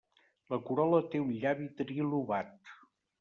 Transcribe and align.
La 0.53 0.57
corol·la 0.69 1.01
té 1.11 1.21
un 1.25 1.29
llavi 1.43 1.67
trilobat. 1.83 2.73